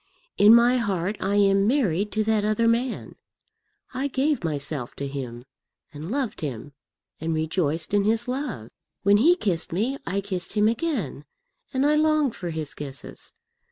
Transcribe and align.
In 0.35 0.55
my 0.55 0.77
heart 0.77 1.15
I 1.19 1.35
am 1.35 1.67
married 1.67 2.11
to 2.13 2.23
that 2.23 2.43
other 2.43 2.67
man. 2.67 3.13
I 3.93 4.07
gave 4.07 4.43
myself 4.43 4.95
to 4.95 5.05
him, 5.07 5.45
and 5.93 6.09
loved 6.09 6.41
him, 6.41 6.73
and 7.19 7.35
rejoiced 7.35 7.93
in 7.93 8.03
his 8.03 8.27
love. 8.27 8.69
When 9.03 9.17
he 9.17 9.35
kissed 9.35 9.71
me 9.71 9.99
I 10.07 10.21
kissed 10.21 10.53
him 10.53 10.67
again, 10.67 11.25
and 11.71 11.85
I 11.85 11.93
longed 11.97 12.33
for 12.35 12.49
his 12.49 12.73
kisses. 12.73 13.35